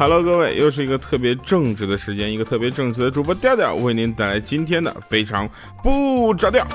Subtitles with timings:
[0.00, 5.46] Hello，各位，又是一个特别正直的时间，一个特别正直的主播调调为您带来今天的非常
[5.82, 6.66] 不着调。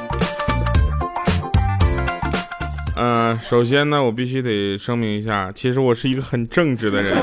[2.96, 7.16] 嗯，首先呢，我必须得声明一下，其实我是一个很正直的人。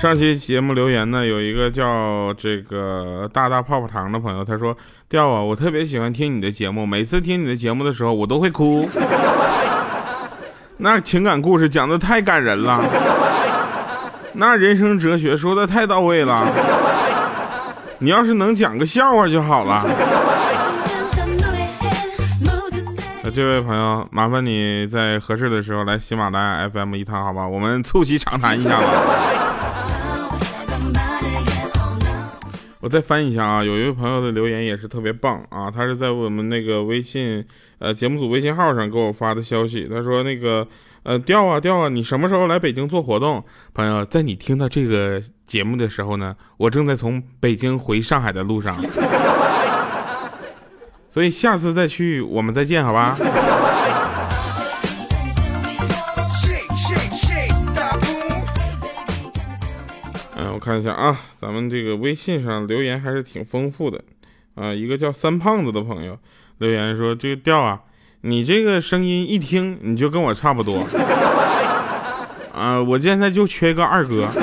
[0.00, 4.76] 上期节目留言呢，有一个叫这个大大泡泡糖的朋友，他说
[5.10, 8.88] ：“调啊，我特别喜欢听你的节目，每次听你的节目的时候，我都会哭。
[10.82, 12.82] 那情感故事讲的太感人了，
[14.32, 16.42] 那人生哲学说的太到位了。
[17.98, 19.84] 你要是能讲个笑话就好了。”
[23.22, 27.46] 那这位朋友，麻烦你在合适的时候来喜马拉雅 FM 一趟，好吧？
[27.46, 28.86] 我们促膝长谈一下吧。
[32.80, 37.44] 我再翻一下啊，有一位朋友的留言也是特别棒啊，他是在我们那个微信
[37.80, 40.66] 呃节目组微信号上给我发的消息，他说那个
[41.02, 43.44] 呃调啊调啊，你什么时候来北京做活动？
[43.74, 48.76] 朋友，在你听到这个节目的时候呢，我正在从北京回上海的路上，
[51.10, 53.16] 所以下次再去我们再见，好吧？
[60.52, 63.98] 我看一下啊，咱们这个微信上留言还是挺丰富的
[64.54, 64.74] 啊。
[64.74, 66.18] 一个叫三胖子的朋友
[66.60, 67.80] 留言说：“这个调啊，
[68.20, 70.86] 你这个声音一听你就跟我差不多
[72.52, 74.28] 啊，我现在就缺个二哥。”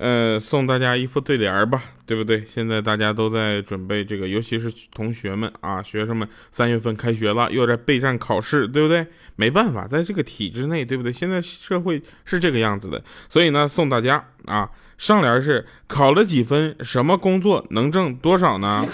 [0.00, 2.44] 呃，送大家一副对联吧，对不对？
[2.46, 9.04] 现在大家都在准备这个，尤其是同学们啊，学生们，三月份开学了，又在备战考试，对不对？
[9.34, 11.12] 没办法，在这个体制内，对不对？
[11.12, 18.84] 现在社会是这个样子的，所以呢，送大家啊，上联是考了几分，什么工作能挣多少呢？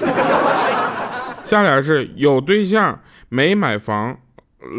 [1.45, 4.17] 下联是有对象没买房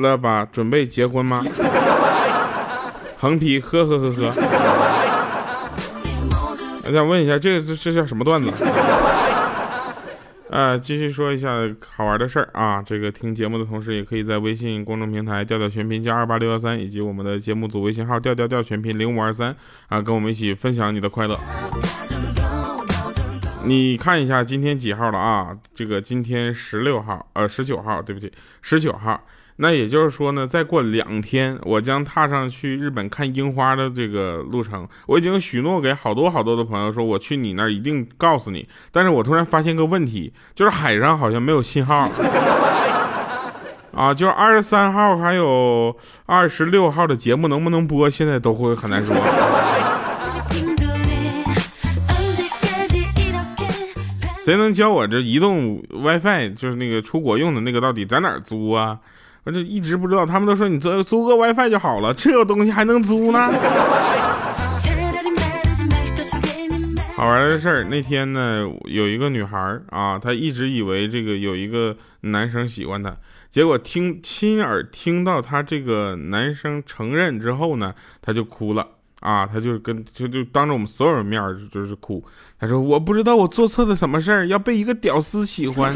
[0.02, 0.47] 了吧？
[0.50, 1.44] 准备结婚吗？
[3.18, 4.31] 横批呵呵呵呵。
[6.88, 8.50] 我想问一下，这这这叫什么段子？
[10.50, 11.57] 呃，继续说一下
[11.89, 12.81] 好玩的事儿啊。
[12.81, 19.55] 这个听节目的同时，也可以在微信公众平台调调全拼加二八六幺三，以及我们的节目组微信号调调调全拼零五二三
[19.88, 21.38] 啊，跟我们一起分享你的快乐。
[23.66, 25.57] 你看一下今天几号了啊？
[25.73, 29.19] 这个今天十六号，呃，十九号，对不起，十九号。
[29.57, 34.85] 那也就是说呢，再过两天，我将踏上去日本看樱花的这个路程。
[35.07, 38.67] 我已经许诺给好多好多的朋友说，我去你那儿一定告诉你。
[38.91, 42.09] 但是我突然发现个问题，就是海上好像没有信号。
[43.95, 45.95] 啊，就是二十三号还有
[46.25, 49.16] 二十六号的节目能不能播，现在都会很难说。
[54.43, 58.99] 谁能教我这移动 WiFi，就是那个出国用的那个，到底在哪儿租啊？
[59.45, 63.50] 我就一直不知道，他们都说你租租个 WiFi 就好了，这个东西还能租呢？
[67.16, 73.16] 好玩的事儿，那天呢，有一个女孩啊，她一直以为这个有一个男生喜欢她，
[73.50, 78.85] 结果听亲耳听到她这个男生承认之后呢，她就哭了
[79.22, 81.41] 啊，她就跟就就当着我们所有人面
[81.72, 82.22] 就是哭，
[82.59, 85.94] 她说我不知道我做错了什么事儿，要被一个屌丝喜欢。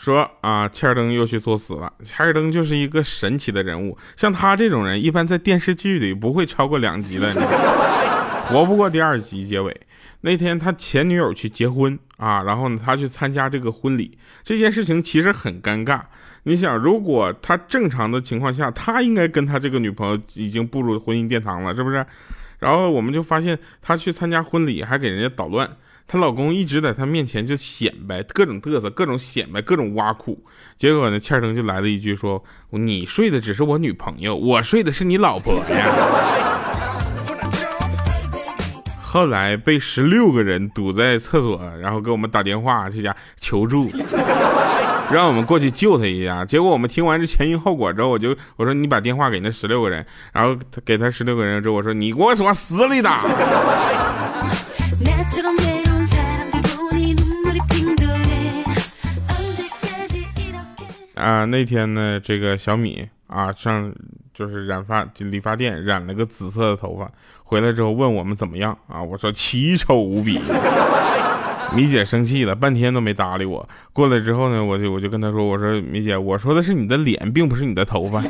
[0.00, 1.92] 说啊，切尔登又去作死了。
[2.02, 7.30] 切尔登就是一个神奇的人物，像他这种人，一般在电视剧里不会超过两集的，
[8.46, 9.78] 活不过第二集结尾。
[10.22, 16.00] 那天他前女友去结婚啊，然后呢，他去参加这个婚礼，这件事情其实很尴尬。
[16.44, 22.06] 你想，如果他正常的情况下，他应该跟他这个女朋友已经步入婚姻殿堂了，是不是？
[22.58, 25.70] 然后我们就发现他去参加婚礼，还给人家捣乱。
[26.12, 30.44] 她老公一直在她面前就显摆，各种嘚瑟，各种显摆，各种挖苦。
[30.76, 35.86] 结果呢，欠登就来了一句说：“你睡的只是我女朋友，我睡的是你老婆呀。”
[39.00, 43.88] 后来被十六个人堵在厕所，然后给我们打电话，这家求助，
[45.12, 46.44] 让我们过去救他一下。
[46.44, 53.22] 结果我们听完这前因后果之后，我就我说你把电话给那十六个人，然后给他十六个人之后，我说你给我往死里打。
[61.20, 63.92] 啊，那天呢，这个小米啊上
[64.32, 67.10] 就是染发理发店染了个紫色的头发，
[67.44, 69.02] 回来之后问我们怎么样啊？
[69.02, 70.40] 我说奇丑无比。
[71.72, 73.68] 米姐生气了，半天都没搭理我。
[73.92, 78.20] 过来之后呢，我就我就跟她说，我说米姐，我说的是你的脸，并不是你的头发。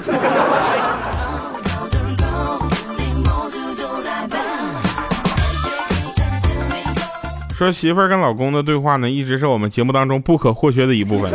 [7.56, 11.30] 说媳妇儿跟老公的对话呢，一直是我们节目当中不可或缺的一部分。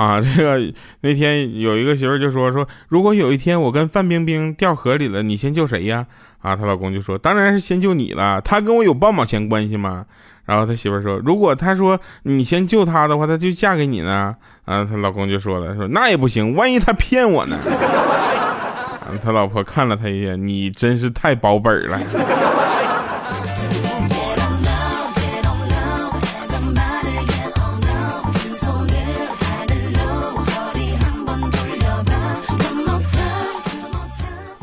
[0.00, 6.06] 啊， 这个那天有一个媳妇就说说，如果有一天我跟范冰冰掉河里了，你先救谁呀？
[6.40, 10.06] 啊，她老公就说，当然是先救你了，她跟我有半毛钱关系吗？
[10.46, 14.34] 然后他媳妇说，如果他说你先救她的话，他就嫁给你呢？
[14.64, 17.58] 啊，她老公就说了，说那也不行，万一他骗我呢？
[19.22, 22.00] 他老婆看了他一眼，你真是太保本了。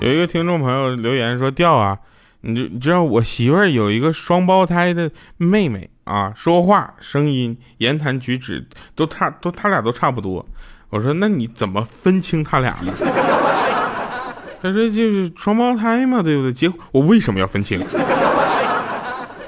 [0.08, 2.00] 有一个听众朋友留言说：“调啊，
[2.40, 8.66] 你就你知道我媳妇儿有一个双胞胎的妹妹啊，说话声音、言谈举止
[8.96, 10.46] 都差，都他俩都差不多。”
[10.90, 12.94] 我说：“那你怎么分清他俩呢？”
[14.64, 16.54] 他说：“就是双胞胎嘛，对不对？
[16.54, 17.78] 结我为什么要分清？”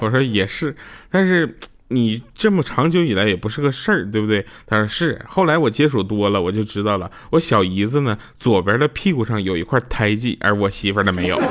[0.01, 0.75] 我说：“也是，
[1.09, 1.57] 但是。”
[1.91, 4.45] 你这么长久以来也不是个事儿，对不对？
[4.67, 5.19] 他说是。
[5.27, 7.09] 后来我接触多了，我就知道了。
[7.31, 11.41] 我小姨子呢，左边的屁股上有一块胎记，而我媳妇儿的没有。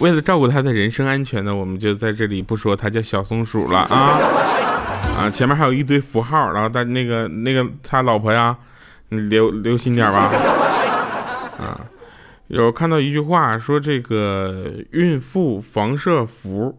[0.00, 4.20] 为了照顾他的人身安全呢，我们就在这里不说他叫小松鼠了 啊
[5.18, 5.30] 啊！
[5.30, 8.56] 前面还有一堆符号，然后他那个那个他老婆呀，
[9.10, 10.63] 你留留心点吧啊。
[12.48, 16.78] 有看到一句话说，这个孕妇防射服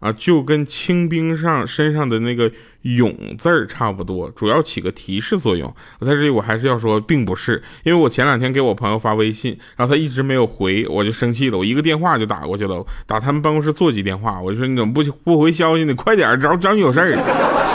[0.00, 2.50] 啊，就跟清兵上身上的那个
[2.82, 5.72] “勇”字儿差不多，主要起个提示作用。
[6.00, 15.94] 我在这里我还是要说，并不是，因为我前两天给我朋友发微信，然后他一直没有回，我就生气了，我一个电话就打过去了，打他们办公室座机电话，我就说你怎么不不回消息呢？
[15.94, 17.73] 快点，找找你有事儿。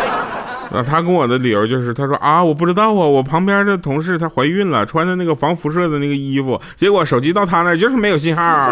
[0.71, 8.71] 啊，他跟我的理由就是，他说啊，我不知道啊，我旁边的同事她怀孕了，穿的那个防辐射的那个衣服，结果手机到他那就是没有信号。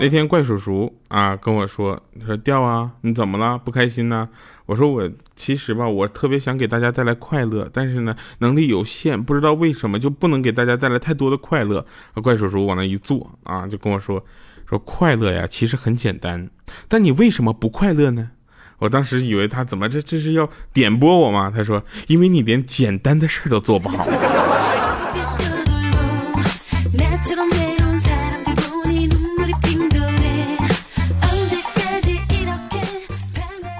[0.00, 3.58] 那天怪叔叔啊跟我说，说掉啊，你怎么了？
[3.58, 4.28] 不开心呢？
[4.66, 11.84] 我说我其实吧，我特别想给大家带来快乐，但是呢，能力有限，不知道为什么就不能给大家带来太多的快乐。
[12.22, 14.24] 怪叔叔往那一坐啊，就跟我说，
[14.68, 16.48] 说快乐呀，其实很简单，
[16.86, 18.30] 但你为什么不快乐呢？
[18.78, 21.52] 我当时以为他怎么这这是要点拨我吗？
[21.52, 24.06] 他说，因为你连简单的事都做不好。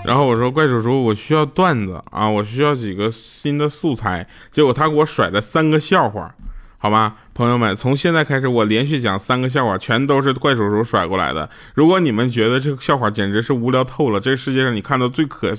[0.09, 4.27] 然后我说怪叔叔，我需要段子啊，我需要几个新的素材。
[4.51, 6.35] 结果他给我甩了三个笑话，
[6.79, 11.47] 好吧，朋友们，从现在开始我连续讲三个笑话，全都是怪叔叔甩过来的。
[11.75, 15.53] 如果你们觉得这个笑话简直是无聊透了，这个世界上你看到最可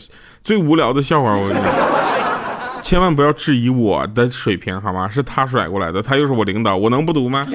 [0.43, 5.07] 最无聊的笑话，我跟你讲，千万不要质疑我的水平，好吗？
[5.07, 7.45] 是他甩过来的，他又是我领导，我能不读吗？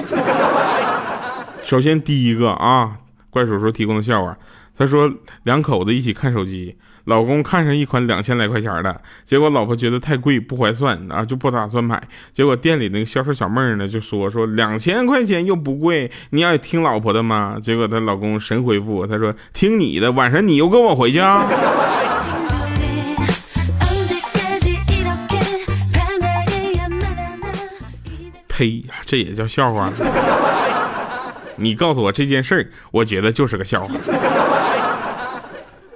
[1.61, 2.93] 首先第一个啊，
[3.29, 4.37] 怪叔叔提供的笑话。
[4.77, 5.11] 他说
[5.43, 6.75] 两口子一起看手机，
[7.05, 12.01] 老公看上一款两千来块钱的，结果老婆觉得太贵不划算啊，就不打算买。
[12.33, 17.57] 结果店里那个销售小妹儿呢就说说两千块钱又不贵，你要听老婆的吗？
[17.61, 21.47] 结果她老公神回复，他说听你的，晚上你又跟我回去啊。
[28.47, 29.91] 呸，这也叫笑话？
[31.57, 33.93] 你告诉我这件事儿，我觉得就是个笑话。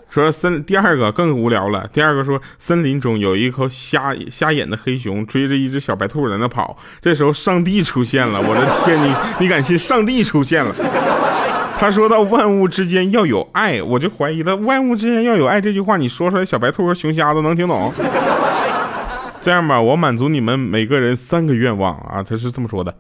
[0.09, 1.87] 说森第二个更无聊了。
[1.93, 6.75] 第二个说，森林中有一头瞎瞎眼的黑熊追着一只小白兔在那跑。
[6.99, 10.73] 这时候上帝出现了，我的天，你你敢信上帝出现了？
[11.79, 17.93] 他说到万物之间要有爱，我就怀疑了，万物之间要有爱这句话，你说出来小白兔和熊瞎子能听懂？
[19.39, 22.91] 这样吧，我满足你们每个人三个愿望啊，他是这么说的。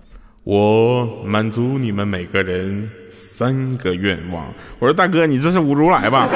[0.49, 4.51] 我满足你们每个人三个愿望。
[4.79, 6.27] 我说大哥，你这是侮辱来吧？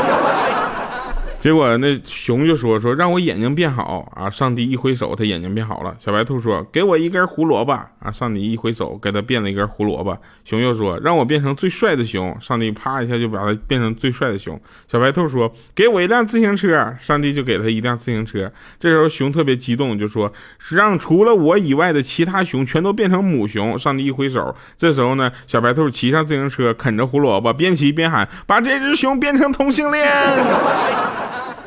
[1.44, 4.30] 结果那熊就说说让我眼睛变好啊！
[4.30, 5.94] 上帝一挥手，他眼睛变好了。
[6.00, 8.10] 小白兔说给我一根胡萝卜啊！
[8.10, 10.18] 上帝一挥手，给他变了一根胡萝卜。
[10.46, 12.34] 熊又说让我变成最帅的熊。
[12.40, 14.58] 上帝啪一下就把他变成最帅的熊。
[14.90, 16.96] 小白兔说给我一辆自行车。
[17.02, 18.50] 上帝就给他一辆自行车。
[18.80, 20.32] 这时候熊特别激动，就说
[20.70, 23.78] 让除了我以外的其他熊全都变成母熊。
[23.78, 30.08] 上帝一挥手，这时候呢，小白兔骑上自行车，啃着胡萝卜，边骑边喊把这只熊变成同性恋。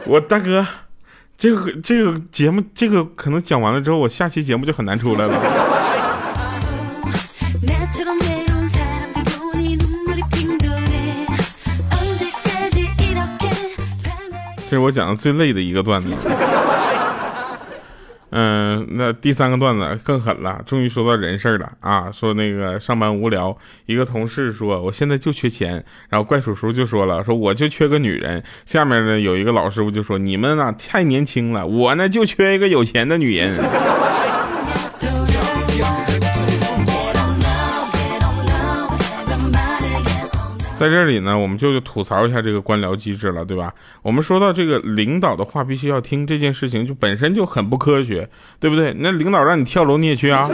[0.09, 0.65] 我大哥，
[1.37, 5.35] 这个这个节目，这个可能讲完了之后，我下期节目就很难出来了。
[14.69, 16.09] 这是我讲的最累的一个段子。
[18.39, 22.13] 嗯，那第三个段子更狠了，终于说到人事了啊！
[22.13, 28.43] 说那个上班无聊，一个同事说我现在就缺钱，然后怪叔叔就说了，说我就缺个女人。
[28.67, 33.55] 下面呢有一个老师傅就说你们呢太年轻了，我呢就缺一个有钱的女人。
[40.79, 43.73] 在这里呢，我们就吐槽一下这个官僚机制了，对吧？
[44.03, 48.29] 我们说到这个领导的话必须要听这件事情，就本身就很不科学，
[48.61, 48.95] 对不对？
[48.99, 50.47] 那领导让你跳楼你也去啊，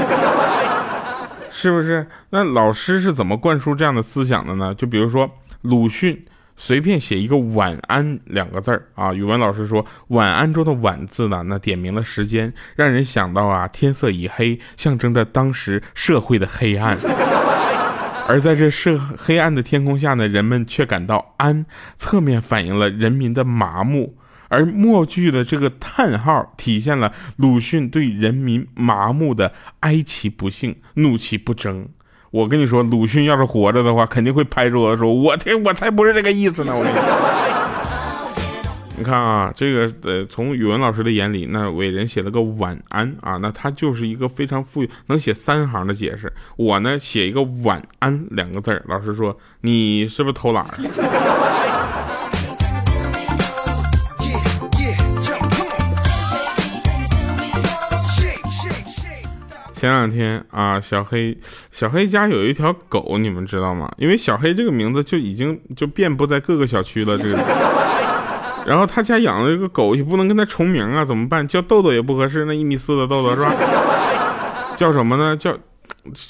[1.50, 2.06] 是不是？
[2.30, 4.72] 那老师是怎么灌输这样的思想的呢？
[4.74, 5.28] 就比如说
[5.62, 6.24] 鲁迅
[6.56, 16.96] 随便写一个晚安两个字儿啊，语文老师说晚安中的晚字呢，那点明了时间，让人想到啊天色已黑，象征着当时社会的黑暗。
[18.32, 21.66] 而在这社黑暗的天空下呢，人们却感到安，
[21.98, 24.16] 侧面反映了人民的麻木。
[24.48, 31.86] 而末句的这个叹号，体现了鲁迅对人民麻木的哀其不幸，怒其不争。
[32.30, 37.51] 我跟你说，鲁迅要是活着的话，肯定会拍桌子说：“我天，我才不是这个意思呢！”我跟你说。
[39.02, 46.32] 你看啊，这个呃，从语文老师的眼里，那伟人写了个晚安啊，那他就是一个非常富裕，能写三行的解释。
[46.54, 50.64] 我呢，写一个晚安两个字儿，老师说你是不是偷懒？
[59.72, 61.36] 前两天啊，小黑
[61.72, 63.92] 小黑家有一条狗，你们知道吗？
[63.96, 67.81] 因为小黑这个名字就已经就遍布在各个小区了，这个。
[68.66, 71.46] 然后他家养了一个狗，也不能跟他重名啊，怎么办？
[71.46, 73.54] 叫豆豆也不合适，那一米四的豆豆是吧？
[74.76, 75.36] 叫什么呢？
[75.36, 75.56] 叫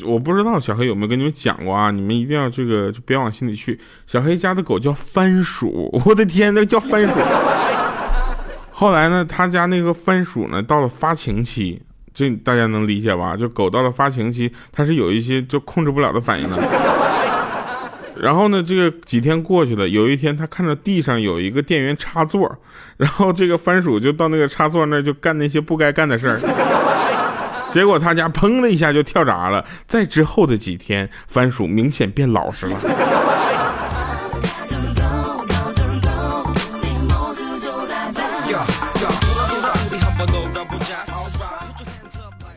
[0.05, 1.91] 我不知道，小黑有没有跟你们讲过啊？
[1.91, 3.79] 你们一定要这个就别往心里去。
[4.07, 7.13] 小黑家的狗叫番薯， 我的天，那叫番薯。
[8.71, 11.81] 后来呢，他家那个番薯呢，到了发情期，
[12.13, 13.37] 这大家能理解吧？
[13.37, 16.57] 就狗到了发情期，它是有一些就控制不了的反应的。
[18.17, 22.59] 然后呢，这个几天过去了，有一天他看到地上有一个电源插座，
[22.97, 26.39] 然后这个番薯就到那个插座那就干那些不该干的事儿，
[27.73, 29.65] 结果他家砰的一下就跳闸了。
[29.89, 32.79] 在之后的几天，番薯明显变老实了。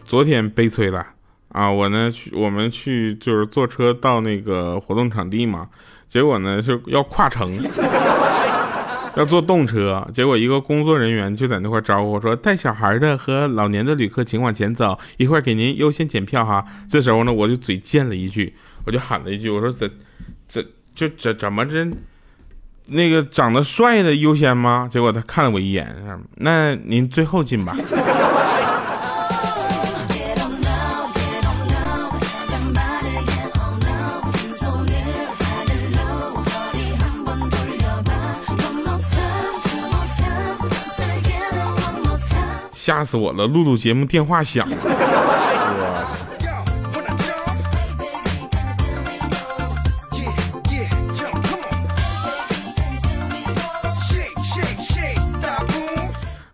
[0.05, 1.14] 昨天悲催了。
[1.55, 5.69] 啊，我呢去，我们去就是坐车到那个活动场地嘛，
[6.05, 7.49] 结果呢是要跨城，
[9.15, 16.65] 要坐动车，结果一个工作人员就在那块招呼说，带小孩的和老年的旅客请往前走，一会儿给您优先检票哈。
[16.89, 18.53] 这时候呢，我就嘴贱了一句，
[18.85, 19.89] 我就喊了一句，我说怎
[20.49, 20.61] 怎
[20.93, 21.89] 就怎怎么着，
[22.87, 24.89] 那个长得帅的优先吗？
[24.91, 25.95] 结果他看了我一眼，
[26.35, 27.73] 那您最后进吧。
[42.85, 43.47] 吓死我了！
[43.47, 44.77] 录录节目电话响了，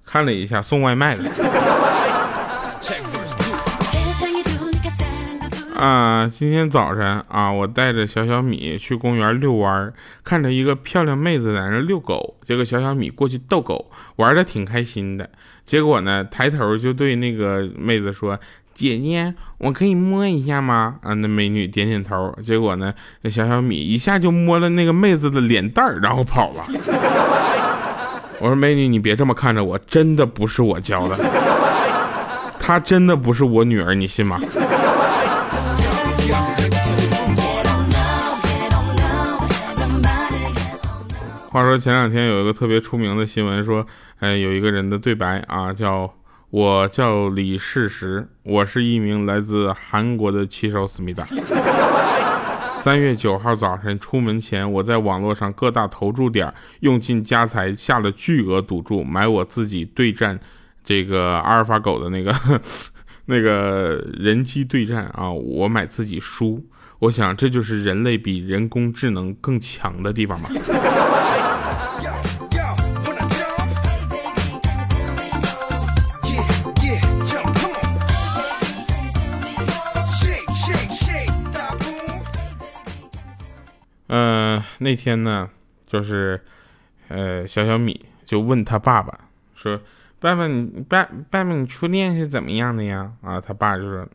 [0.05, 2.00] 看了一下送外卖的。
[5.81, 9.91] 啊，今天早晨啊，我带着小小米去公园遛弯，
[10.23, 15.27] 看着一个漂亮妹子在那遛狗，结果小小米过去逗狗，玩的挺开心的。
[15.65, 18.39] 结果呢，抬头就对那个妹子说
[18.75, 22.31] ：“姐姐，我可以摸一下吗？”啊，那美女点点头。
[22.45, 26.63] 结果呢，那小小米一下就摸了那个妹子的脸蛋儿，然后跑了。
[28.37, 31.17] 我说：“美女，你别这么看着我，真的不是我教的，
[32.59, 34.39] 她真的不是我女儿，你信吗？”
[41.51, 43.85] 话说前两天有一个特别出名的新闻，说，
[44.19, 46.09] 哎，有一个人的对白啊，叫
[46.49, 51.25] 我叫李世石，我是一名来自韩国的骑手思密达。
[52.81, 60.39] 三月九号早晨出门前，我在网络上各大投注点用尽家财下了巨额赌注，买我自己对战
[60.85, 62.33] 这个阿尔法狗的那个
[63.27, 66.65] 那个人机对战啊，我买自己输。
[66.99, 70.49] 我想这就是人类比人工智能更强的地方吧。
[84.13, 85.49] 嗯，那天呢，
[85.89, 86.41] 就是，
[87.07, 89.17] 呃，小小米就问他爸爸
[89.55, 89.79] 说
[90.19, 94.05] ：“爸爸，你爸爸爸，你初恋是怎么样的呀？”啊，他爸就说：“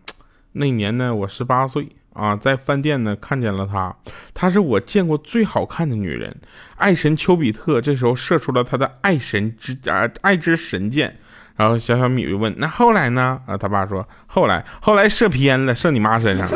[0.52, 3.96] 那年呢，我十八岁啊，在饭店呢看见了她，
[4.34, 6.36] 她是我见过最好看的女人。
[6.76, 11.18] 爱神丘比特这时候射出了他的爱神之啊爱之神箭。”
[11.56, 16.46] 然后小小米就问：“那后来呢？”啊，他爸说：“后来，后来射偏了，射你妈身上。”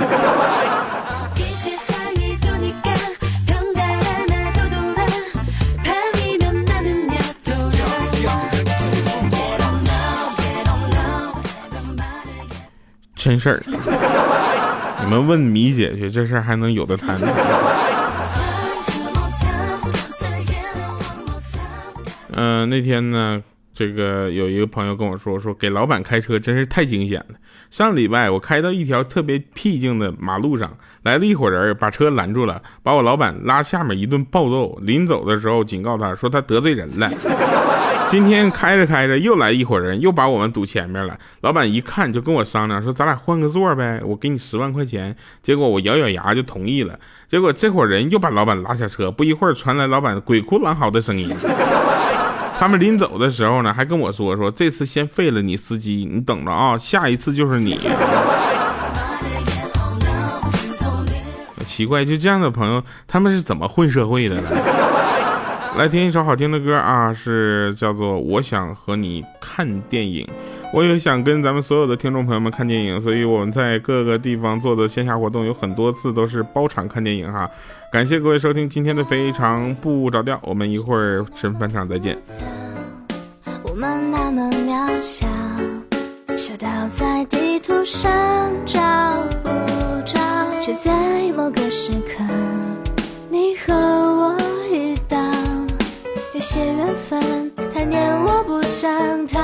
[13.21, 13.61] 真事儿，
[15.05, 17.19] 你们问米姐去，这事儿还能有的谈。
[22.35, 23.43] 嗯，那天呢？
[23.75, 27.37] 这个有一个朋友跟我说，说给老板开车真是太惊险了。
[27.71, 34.79] 上礼拜我开到一条特别僻静的马路上，来了一伙人，把车拦住了，把我老板拉下面一顿暴揍。
[34.81, 37.11] 临走的时候警告他说他得罪人了。
[38.11, 41.17] 今天开着开着又来一伙人，又把我们堵前面了。
[41.43, 45.15] 老板一看就跟我商量说咱俩换个座呗，我给你十万块钱。
[45.45, 46.99] 结果我咬咬牙就同意了。
[47.29, 51.33] 结果这伙人又把老板拉下车，不一会儿传来老板鬼哭狼嚎的声音。
[52.59, 57.79] 他们临走的时候呢，还跟我说说这次先废了你司机，你等着啊，下一次就是你。
[61.65, 64.51] 奇怪，就这样的朋友，他们是怎么混社会的呢？
[65.81, 70.27] 来听一首好听的歌啊，是叫做《我想和你看电影》。
[70.75, 77.49] 我也想跟咱们所有的听众朋友们看电影，所以我们在各个地方做的线下活动有很多次都是包场看电影哈。
[77.91, 82.15] 感谢各位收听今天的非常不着调，我们一会儿神返场再见。
[83.63, 85.27] 我们那么渺小，
[86.37, 88.13] 小到在地图上
[88.67, 88.79] 找
[89.43, 89.49] 不
[90.05, 90.21] 着，
[90.61, 90.93] 却在
[91.35, 92.23] 某个时刻，
[96.53, 99.39] 些缘分太黏，我不想逃。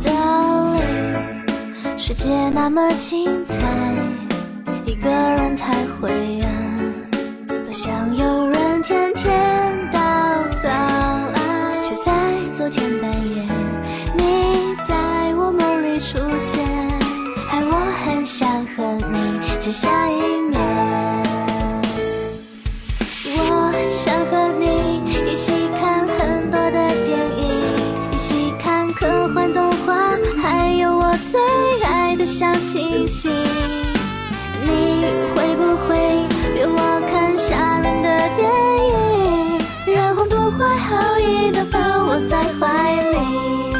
[0.00, 1.18] Darling，
[1.98, 3.58] 世界那么精彩，
[4.86, 6.41] 一个人太灰
[32.42, 33.30] 小清新，
[34.64, 34.66] 你
[35.32, 35.96] 会不会
[36.56, 38.50] 约我看吓人的电
[38.90, 42.66] 影，然后不怀好意的抱我在怀
[43.12, 43.71] 里？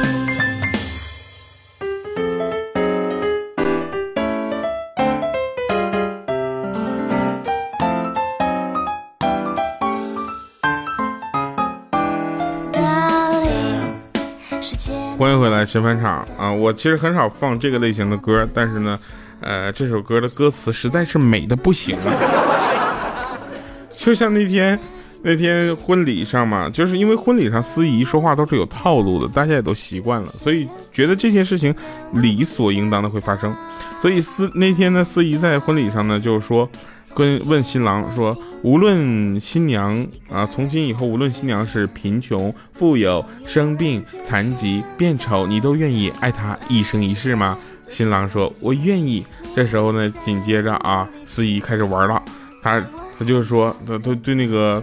[15.73, 16.53] 神返场啊！
[16.53, 18.99] 我其实很少放这个类型的歌，但是呢，
[19.41, 23.39] 呃，这首歌的歌词实在是美的不行啊！
[23.89, 24.79] 就像那天
[25.23, 31.75] 那天婚礼上嘛，就是因为婚礼上司仪说话都是有套路的，大家也都习惯了，所以觉得这些事情
[32.13, 33.57] 理所应当的会发生。
[34.03, 36.69] 所以司那天呢，司仪在婚礼上呢，就是说。
[37.15, 47.59] 跟问新郎说，无论新娘啊，从今以后，无论新娘是贫穷、富有、生病、残疾、变丑，你都愿意爱她一生一世吗？
[47.89, 49.27] 新郎说，我愿意。
[49.55, 52.23] 这时候呢，紧接着啊，司仪开始玩了，
[52.63, 52.81] 他
[53.19, 54.83] 他就说，他他对那个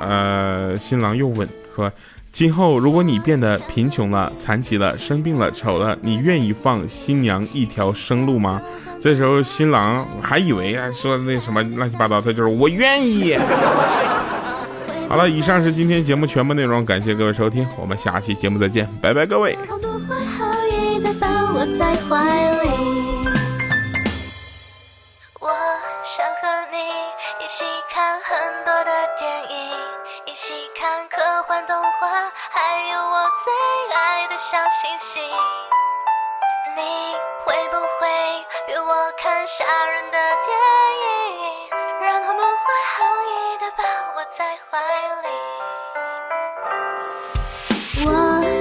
[0.00, 1.46] 呃新郎又问
[1.76, 1.92] 说，
[2.38, 8.62] 今后如果你变得贫穷了、残疾了、生病了、丑了，你愿意放新娘一条生路吗？
[9.00, 13.36] 这时候新郎还以为啊说那什么乱七八糟，他就是我愿意。
[15.10, 19.58] 好了，以上是今天节目全部内容，感谢各位收听，我们下期节目再见，拜拜各位。
[25.40, 25.48] 我
[26.04, 26.78] 想和你
[27.44, 29.74] 一起看很多的电影，
[30.38, 33.52] 一起看科幻动画，还有我最
[33.92, 35.20] 爱的小星星。
[36.76, 36.80] 你
[37.44, 38.06] 会不会
[38.68, 40.56] 约我看吓人的电
[41.02, 41.10] 影，
[42.00, 42.46] 然后不怀
[42.94, 43.82] 好意的抱
[44.14, 44.78] 我在怀
[45.24, 45.28] 里？
[48.06, 48.08] 我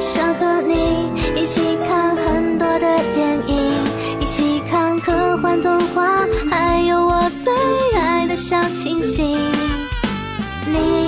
[0.02, 3.86] 想和你一起看很多的电影，
[4.20, 7.54] 一起看科幻动画，还有我最
[8.00, 9.38] 爱的小清新。
[10.70, 11.07] 你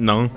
[0.00, 0.28] 能。